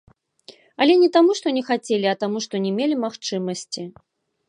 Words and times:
Але 0.85 0.93
не 1.01 1.09
таму, 1.19 1.31
што 1.41 1.47
не 1.59 1.63
хацелі, 1.69 2.07
а 2.13 2.17
таму 2.25 2.37
што 2.49 2.55
не 2.67 2.71
мелі 2.81 2.95
магчымасці. 3.07 3.83